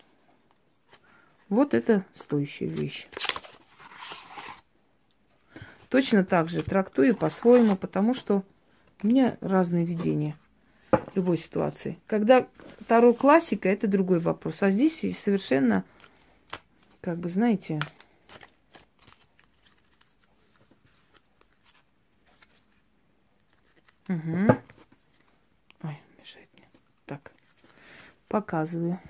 [1.50, 3.08] Вот это стоящая вещь.
[5.90, 8.44] Точно так же трактую по-своему, потому что
[9.02, 10.36] у меня разные видения–
[11.18, 12.00] любой ситуации.
[12.08, 12.48] Когда
[12.88, 14.62] Таро классика, это другой вопрос.
[14.64, 15.84] А здесь совершенно,
[17.02, 17.80] как бы, знаете,
[24.10, 24.56] Угу.
[25.84, 26.70] Ой, мешает мне.
[27.06, 27.34] Так,
[28.30, 29.02] показываю.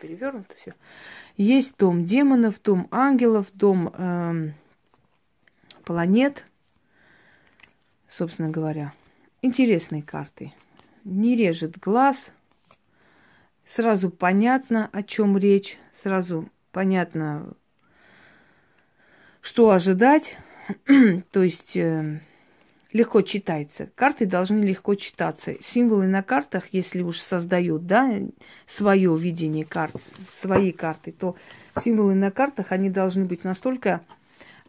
[0.00, 0.74] Перевернуто все.
[1.36, 4.54] Есть дом демонов, дом ангелов, дом эм,
[5.84, 6.44] планет,
[8.08, 8.92] собственно говоря.
[9.40, 10.52] Интересные карты
[11.08, 12.32] не режет глаз,
[13.64, 17.54] сразу понятно, о чем речь, сразу понятно,
[19.40, 20.36] что ожидать,
[21.30, 22.20] то есть э,
[22.92, 23.90] легко читается.
[23.94, 25.54] Карты должны легко читаться.
[25.60, 28.10] Символы на картах, если уж создают, да,
[28.66, 31.36] свое видение карт, свои карты, то
[31.82, 34.00] символы на картах, они должны быть настолько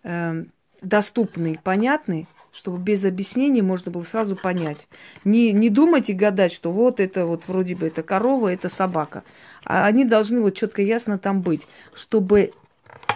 [0.03, 0.43] э,
[0.81, 4.87] доступны, понятны, чтобы без объяснений можно было сразу понять.
[5.23, 9.23] Не, не думать и гадать, что вот это вот вроде бы это корова, это собака.
[9.63, 12.51] А они должны вот четко ясно там быть, чтобы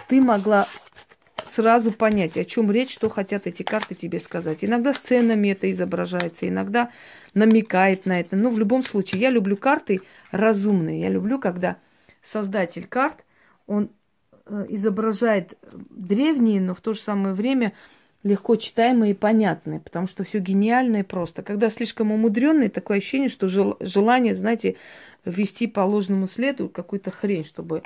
[0.08, 0.66] ты могла
[1.54, 4.64] сразу понять, о чем речь, что хотят эти карты тебе сказать.
[4.64, 6.90] Иногда сценами это изображается, иногда
[7.32, 8.36] намекает на это.
[8.36, 11.00] Но в любом случае, я люблю карты разумные.
[11.00, 11.76] Я люблю, когда
[12.22, 13.24] создатель карт,
[13.66, 13.90] он
[14.46, 15.54] э, изображает
[15.90, 17.72] древние, но в то же самое время
[18.24, 21.42] легко читаемые и понятные, потому что все гениально и просто.
[21.42, 23.48] Когда слишком умудренный, такое ощущение, что
[23.80, 24.76] желание, знаете,
[25.24, 27.82] ввести по ложному следу какую-то хрень, чтобы,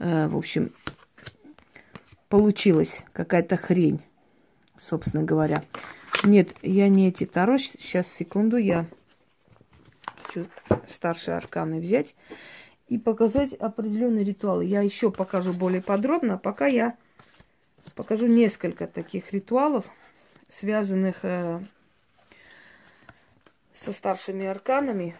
[0.00, 0.72] э, в общем,
[2.28, 4.00] получилась какая-то хрень,
[4.78, 5.62] собственно говоря.
[6.24, 7.58] Нет, я не эти таро.
[7.58, 8.86] Сейчас, секунду, я
[10.24, 10.46] хочу
[10.88, 12.14] старшие арканы взять
[12.88, 14.64] и показать определенные ритуалы.
[14.64, 16.96] Я еще покажу более подробно, пока я
[17.94, 19.86] Покажу несколько таких ритуалов,
[20.48, 21.60] связанных э,
[23.72, 25.16] со старшими арканами.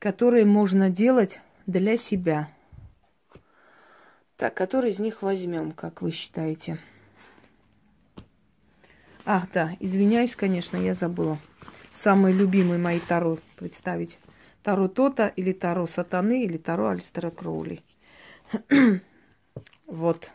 [0.00, 2.50] которые можно делать для себя.
[4.42, 6.78] Так, который из них возьмем, как вы считаете?
[9.24, 11.38] Ах, да, извиняюсь, конечно, я забыла.
[11.94, 14.18] Самые любимые мои Таро представить.
[14.64, 17.82] Таро Тота или Таро Сатаны или Таро Альстера Кроули.
[19.86, 20.32] вот.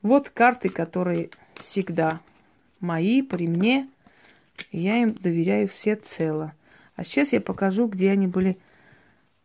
[0.00, 2.20] Вот карты, которые всегда
[2.80, 3.90] мои, при мне.
[4.72, 6.54] Я им доверяю все цело.
[6.96, 8.56] А сейчас я покажу, где они были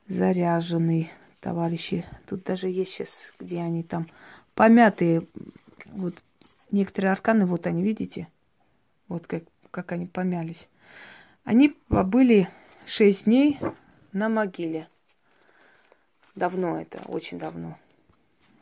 [0.08, 2.06] заряжены, товарищи.
[2.28, 4.08] Тут даже есть сейчас, где они там
[4.56, 5.28] помятые.
[5.86, 6.16] Вот
[6.72, 8.28] некоторые арканы, вот они, видите?
[9.08, 10.68] Вот как, как они помялись.
[11.44, 12.50] Они побыли
[12.86, 13.60] шесть дней
[14.12, 14.88] на могиле.
[16.36, 17.78] Давно это, очень давно.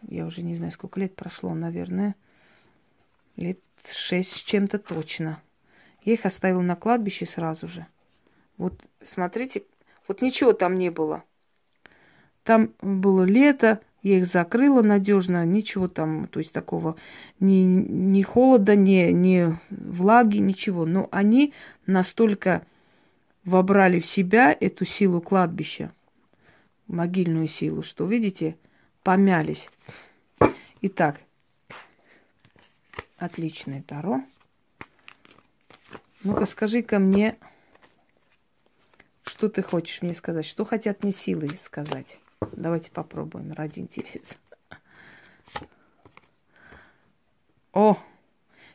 [0.04, 2.16] Я уже не знаю, сколько лет прошло, наверное.
[3.36, 3.60] Лет
[3.92, 5.42] шесть с чем-то точно.
[6.04, 7.86] Я их оставила на кладбище сразу же.
[8.58, 9.64] Вот смотрите,
[10.08, 11.24] вот ничего там не было.
[12.48, 16.96] Там было лето, я их закрыла надежно, ничего там, то есть такого
[17.42, 20.86] ни, ни холода, ни, ни влаги, ничего.
[20.86, 21.54] Но они
[21.88, 22.66] настолько
[23.44, 25.92] вобрали в себя эту силу кладбища,
[26.88, 28.56] могильную силу, что, видите,
[29.04, 29.70] помялись.
[30.80, 31.20] Итак,
[33.18, 34.22] отличное таро.
[36.24, 37.36] Ну-ка, скажи-ка мне,
[39.26, 40.46] что ты хочешь мне сказать?
[40.46, 42.18] Что хотят мне силы сказать?
[42.42, 44.36] Давайте попробуем ради интереса.
[47.74, 47.98] О,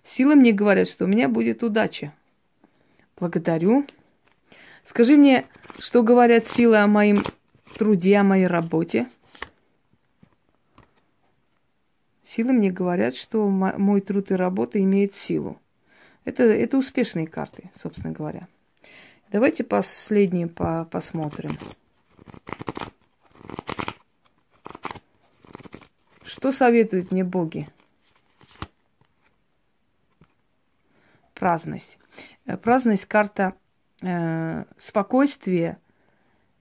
[0.03, 2.13] силы мне говорят, что у меня будет удача.
[3.19, 3.87] Благодарю.
[4.85, 5.47] Скажи мне,
[5.79, 7.23] что говорят силы о моем
[7.77, 9.09] труде, о моей работе?
[12.25, 15.61] Силы мне говорят, что мой труд и работа имеют силу.
[16.25, 18.49] Это, это успешные карты, собственно говоря.
[19.31, 21.59] Давайте последние по посмотрим.
[26.43, 27.69] Что советуют мне боги?
[31.35, 32.01] Праздность.
[32.47, 33.55] Э, праздность карта
[34.03, 35.79] э, спокойствия,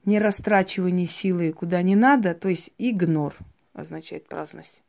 [0.05, 3.33] не растрачивание силы куда не надо, то есть игнор
[3.73, 4.83] означает праздность.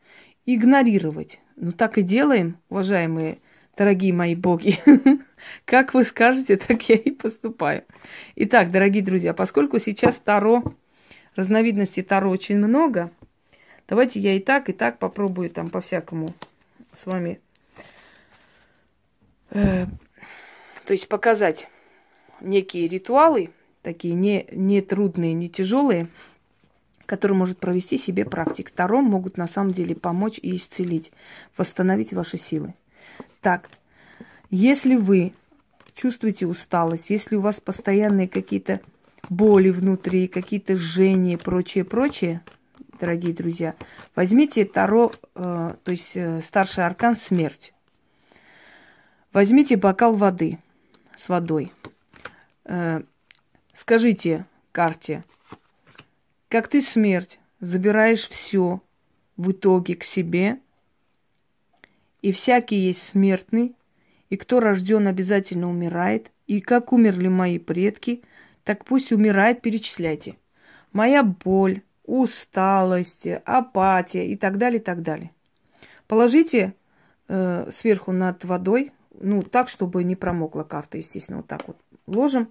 [0.44, 1.40] Игнорировать.
[1.56, 3.38] Ну так и делаем, уважаемые,
[3.74, 4.78] дорогие мои боги.
[5.64, 7.84] Как вы скажете, так я и поступаю.
[8.36, 10.62] Итак, дорогие друзья, поскольку сейчас Таро,
[11.34, 13.10] разновидностей Таро очень много,
[13.92, 16.32] давайте я и так, и так попробую там по-всякому
[16.94, 17.40] с вами,
[19.50, 19.84] э,
[20.86, 21.68] то есть показать
[22.40, 23.50] некие ритуалы,
[23.82, 26.08] такие не, не трудные, не тяжелые,
[27.04, 28.70] которые может провести себе практик.
[28.70, 31.12] Таро могут на самом деле помочь и исцелить,
[31.58, 32.72] восстановить ваши силы.
[33.42, 33.68] Так,
[34.48, 35.34] если вы
[35.94, 38.80] чувствуете усталость, если у вас постоянные какие-то
[39.28, 42.40] боли внутри, какие-то жжения и прочее, прочее,
[43.02, 43.74] дорогие друзья,
[44.14, 47.74] возьмите Таро, э, то есть э, старший аркан смерть.
[49.32, 50.60] Возьмите бокал воды
[51.16, 51.72] с водой.
[52.64, 53.02] Э,
[53.72, 55.24] скажите карте,
[56.48, 58.80] как ты смерть забираешь все
[59.36, 60.60] в итоге к себе,
[62.20, 63.74] и всякий есть смертный,
[64.30, 68.22] и кто рожден обязательно умирает, и как умерли мои предки,
[68.62, 70.36] так пусть умирает, перечисляйте.
[70.92, 75.30] Моя боль, усталость, апатия и так далее, и так далее.
[76.06, 76.74] Положите
[77.28, 82.48] э, сверху над водой, ну, так, чтобы не промокла карта, естественно, вот так вот ложим.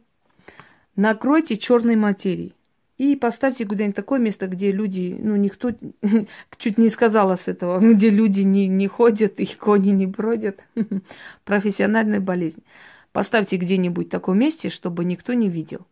[0.95, 2.55] Накройте черной материей.
[2.97, 5.71] И поставьте куда-нибудь такое место, где люди, ну, никто,
[6.57, 10.63] чуть не сказала с этого, где люди не, не ходят и кони не бродят.
[11.43, 12.63] Профессиональная болезнь.
[13.11, 15.85] Поставьте где-нибудь в таком месте, чтобы никто не видел.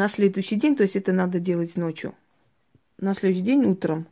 [0.00, 2.14] На следующий день, то есть это надо делать ночью,
[2.96, 4.06] на следующий день утром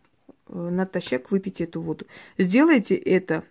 [0.46, 2.04] э, натощак выпейте эту воду.
[2.36, 3.42] Сделайте это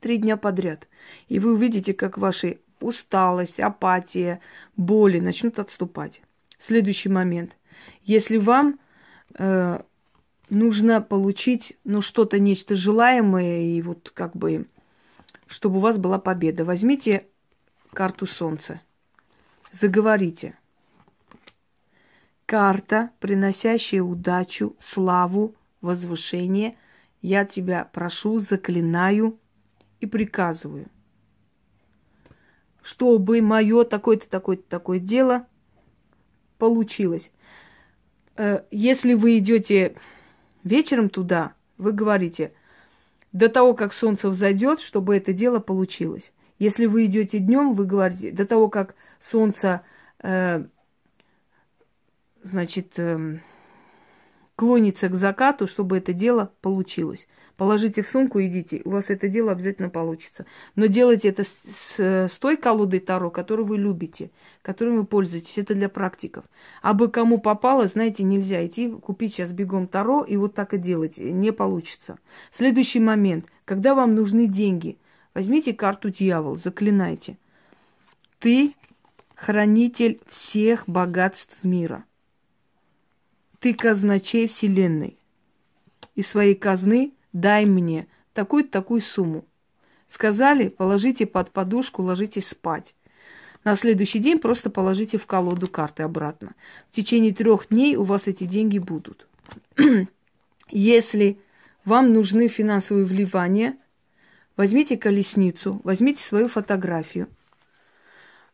[0.00, 0.88] три дня подряд,
[1.28, 4.40] и вы увидите, как ваши усталость, апатия,
[4.76, 6.20] боли начнут отступать.
[6.58, 7.56] Следующий момент.
[8.02, 8.80] Если вам
[9.38, 9.80] э,
[10.50, 14.66] нужно получить, ну, что-то, нечто желаемое, и вот как бы,
[15.46, 17.24] чтобы у вас была победа, возьмите
[17.92, 18.80] карту Солнца,
[19.70, 20.56] заговорите.
[22.46, 26.76] Карта, приносящая удачу, славу, возвышение.
[27.20, 29.38] Я тебя прошу, заклинаю
[29.98, 30.86] и приказываю,
[32.82, 35.46] чтобы мое такое-то, такое-то, такое дело
[36.58, 37.32] получилось.
[38.36, 39.96] Э, если вы идете
[40.62, 42.52] вечером туда, вы говорите,
[43.32, 46.32] до того, как солнце взойдет, чтобы это дело получилось.
[46.60, 49.82] Если вы идете днем, вы говорите, до того, как солнце
[50.20, 50.64] э,
[52.46, 53.40] значит, эм,
[54.56, 57.28] клонится к закату, чтобы это дело получилось.
[57.56, 60.44] Положите в сумку, идите, у вас это дело обязательно получится.
[60.74, 61.62] Но делайте это с,
[61.96, 64.30] с, с той колодой Таро, которую вы любите,
[64.60, 65.56] которой вы пользуетесь.
[65.56, 66.44] Это для практиков.
[66.82, 70.78] А бы кому попало, знаете, нельзя идти купить сейчас бегом Таро и вот так и
[70.78, 71.16] делать.
[71.16, 72.18] Не получится.
[72.52, 73.46] Следующий момент.
[73.64, 74.98] Когда вам нужны деньги,
[75.32, 77.38] возьмите карту дьявол, заклинайте.
[78.38, 78.74] Ты
[79.34, 82.04] хранитель всех богатств мира.
[83.60, 85.18] Ты казначей Вселенной.
[86.14, 89.44] Из своей казны дай мне такую-то такую сумму.
[90.08, 92.94] Сказали, положите под подушку, ложитесь спать.
[93.64, 96.54] На следующий день просто положите в колоду карты обратно.
[96.90, 99.26] В течение трех дней у вас эти деньги будут.
[100.70, 101.40] Если
[101.84, 103.76] вам нужны финансовые вливания,
[104.56, 107.28] возьмите колесницу, возьмите свою фотографию,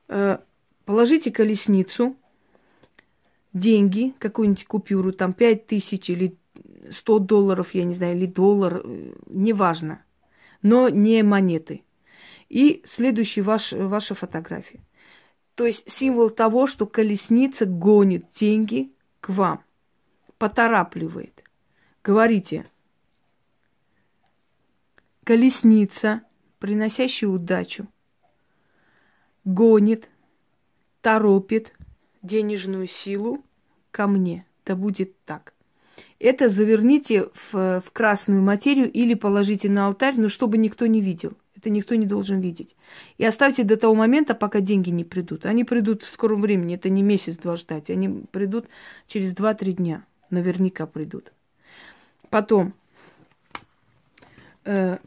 [0.09, 0.38] э,
[0.86, 2.16] положите колесницу,
[3.53, 6.36] деньги, какую-нибудь купюру, там 5 тысяч или
[6.90, 10.05] 100 долларов, я не знаю, или доллар, э, неважно,
[10.62, 11.82] но не монеты.
[12.48, 14.80] И следующий ваш, ваша фотография.
[15.55, 19.62] То есть символ того, что колесница гонит деньги к вам,
[20.38, 21.44] поторапливает.
[22.03, 22.66] Говорите,
[25.24, 26.22] колесница,
[26.59, 27.86] приносящая удачу,
[29.44, 30.09] гонит,
[31.00, 31.72] торопит
[32.22, 33.44] денежную силу
[33.90, 34.46] ко мне.
[34.64, 35.52] Да будет так
[36.22, 41.32] это заверните в, в красную материю или положите на алтарь, но чтобы никто не видел.
[41.56, 42.76] Это никто не должен видеть.
[43.18, 45.44] И оставьте до того момента, пока деньги не придут.
[45.46, 47.90] Они придут в скором времени, это не месяц-два ждать.
[47.90, 48.66] Они придут
[49.06, 50.04] через 2-3 дня.
[50.30, 51.32] Наверняка придут.
[52.30, 52.72] Потом
[54.64, 54.98] э,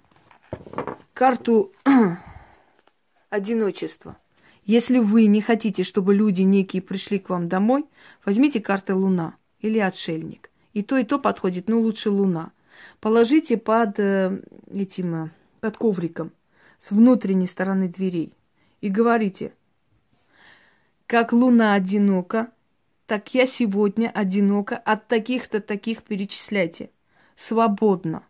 [1.13, 1.71] карту
[3.29, 4.17] одиночества.
[4.65, 7.85] Если вы не хотите, чтобы люди некие пришли к вам домой,
[8.25, 10.49] возьмите карты Луна или Отшельник.
[10.73, 12.51] И то, и то подходит, но лучше луна.
[12.99, 15.29] Положите под э, этим, э,
[15.61, 16.31] под ковриком
[16.79, 18.33] с внутренней стороны дверей
[18.81, 19.53] и говорите,
[21.07, 22.51] как луна одинока,
[23.05, 26.89] так я сегодня одинока от таких-то таких перечисляйте.
[27.37, 28.23] Свободно.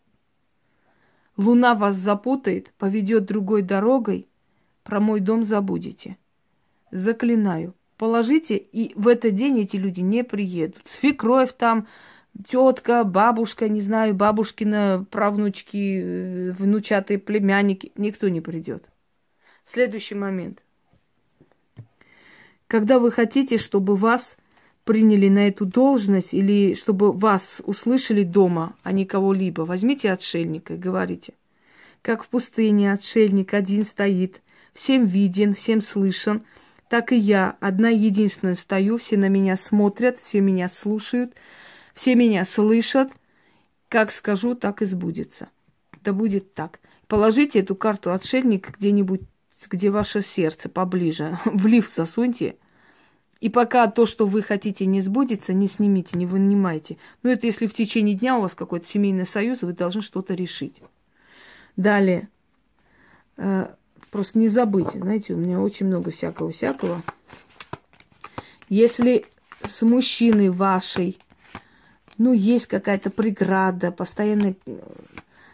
[1.38, 4.28] Луна вас запутает, поведет другой дорогой,
[4.84, 6.18] про мой дом забудете.
[6.92, 7.74] Заклинаю.
[7.98, 10.82] Положите, и в этот день эти люди не приедут.
[10.86, 11.88] Свекровь там,
[12.46, 18.84] тетка, бабушка, не знаю, бабушкина правнучки, э, внучатые племянники, никто не придет.
[19.66, 20.62] Следующий момент.
[22.68, 24.38] Когда вы хотите, чтобы вас
[24.84, 30.78] приняли на эту должность или чтобы вас услышали дома, а не кого-либо, возьмите отшельника и
[30.78, 31.34] говорите.
[32.02, 34.42] Как в пустыне отшельник один стоит,
[34.74, 36.44] всем виден, всем слышен,
[36.90, 41.34] так и я, одна единственная стою, все на меня смотрят, все меня слушают–
[41.96, 43.12] все меня слышат.
[43.90, 45.50] Как скажу, так и сбудется.
[46.04, 46.80] Да будет так.
[47.08, 49.22] Положите эту карту отшельника где-нибудь,
[49.70, 51.40] где ваше сердце поближе.
[51.46, 52.58] В лифт засуньте.
[53.40, 56.98] И пока то, что вы хотите, не сбудется, не снимите, не вынимайте.
[57.22, 60.82] Ну, это если в течение дня у вас какой-то семейный союз, вы должны что-то решить.
[61.76, 62.30] Далее.
[64.16, 67.04] Просто не забыть, знаете, у меня очень много всякого-всякого.
[68.70, 69.26] Если
[69.62, 71.20] с мужчиной вашей
[72.18, 74.56] ну, есть какая-то преграда, постоянно...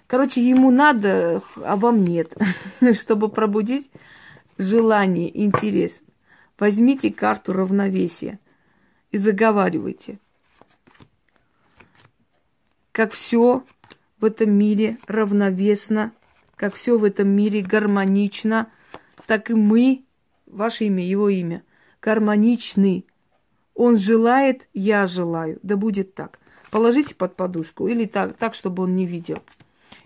[0.06, 2.38] Короче, ему надо, а вам нет.
[3.00, 3.90] Чтобы пробудить
[4.60, 6.04] желание, интерес.
[6.60, 8.38] Возьмите карту равновесия
[9.10, 10.20] и заговаривайте.
[12.92, 13.64] Как все
[14.20, 16.12] в этом мире равновесно,
[16.62, 18.72] как все в этом мире гармонично,
[19.26, 20.06] так и мы,
[20.46, 21.64] ваше имя, его имя,
[22.04, 23.06] гармоничны.
[23.74, 25.58] Он желает, я желаю.
[25.64, 26.40] Да будет так.
[26.70, 29.40] Положите под подушку или так, так, чтобы он не видел.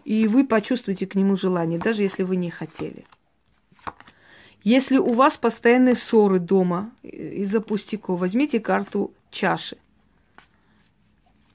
[0.05, 3.05] И вы почувствуете к нему желание, даже если вы не хотели.
[4.63, 9.75] Если у вас постоянные ссоры дома из-за пустяков, возьмите карту чаши.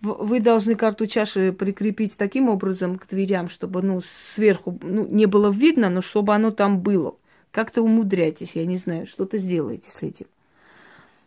[0.01, 5.51] Вы должны карту чаши прикрепить таким образом к дверям, чтобы ну, сверху ну, не было
[5.51, 7.17] видно, но чтобы оно там было.
[7.51, 10.27] Как-то умудряйтесь, я не знаю, что-то сделайте с этим.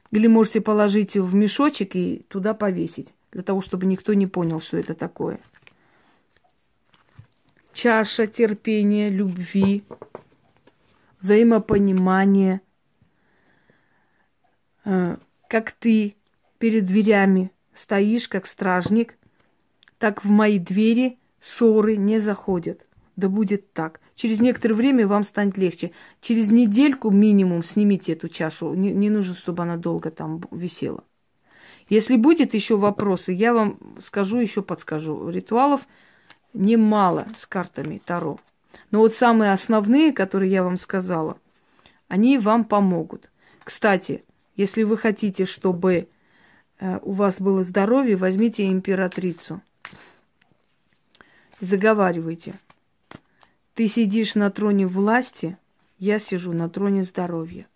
[0.09, 4.78] Или можете положить в мешочек и туда повесить для того, чтобы никто не понял, что
[4.78, 5.39] это такое.
[7.74, 9.84] Чаша терпения, любви,
[11.19, 12.61] взаимопонимания,
[14.86, 15.17] э,
[15.47, 16.15] как ты
[16.57, 19.17] перед дверями стоишь, как стражник,
[19.97, 22.86] так в мои двери ссоры не заходят.
[23.15, 23.99] Да будет так.
[24.15, 25.91] Через некоторое время вам станет легче.
[26.21, 28.74] Через недельку минимум снимите эту чашу.
[28.74, 31.03] Не, не нужно, чтобы она долго там висела.
[31.89, 35.30] Если будет еще вопросы, я вам скажу, еще подскажу.
[35.30, 35.88] Ритуалов
[36.53, 38.39] немало с картами Таро.
[38.91, 41.38] Но вот самые основные, которые я вам сказала,
[42.07, 43.30] они вам помогут.
[43.63, 44.24] Кстати,
[44.55, 46.09] если вы хотите, чтобы
[47.01, 49.61] у вас было здоровье, возьмите императрицу.
[51.59, 52.55] Заговаривайте.
[53.73, 55.57] Ты сидишь на троне власти,
[55.97, 57.67] я сижу на троне здоровья.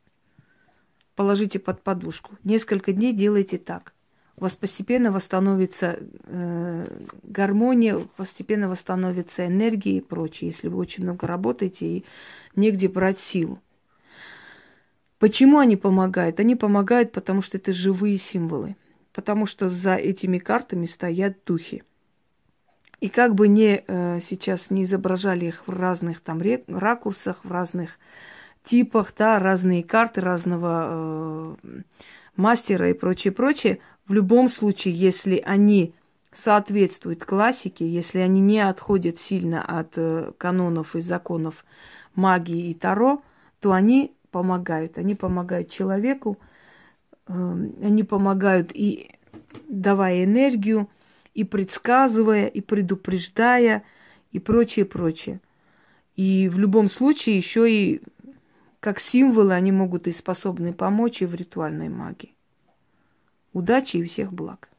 [1.16, 2.36] Положите под подушку.
[2.44, 3.94] Несколько дней делайте так.
[4.36, 6.86] У вас постепенно восстановится э,
[7.24, 12.06] гармония, постепенно восстановится энергия и прочее, если вы очень много работаете и
[12.56, 13.60] негде брать силу.
[15.18, 16.40] Почему они помогают?
[16.40, 18.76] Они помогают, потому что это живые символы.
[19.18, 21.82] Потому что за этими картами стоят духи.
[23.00, 27.98] И как бы не э, сейчас не изображали их в разных там ракурсах, в разных
[28.64, 31.82] типах, да, разные карты разного э,
[32.36, 35.96] мастера и прочее, прочее, в любом случае, если они
[36.32, 41.66] соответствуют классике, если они не отходят сильно от э, канонов и законов
[42.14, 43.24] магии и таро,
[43.62, 45.00] то они помогают.
[45.00, 46.38] Они помогают человеку,
[47.28, 49.12] они помогают и
[49.68, 50.90] давая энергию,
[51.34, 53.84] и предсказывая, и предупреждая,
[54.32, 55.40] и прочее, прочее.
[56.16, 58.02] И в любом случае еще и
[58.80, 62.34] как символы они могут и способны помочь и в ритуальной магии.
[63.54, 64.70] Удачи и всех благ!